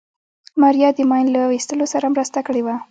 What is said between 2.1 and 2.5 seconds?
مرسته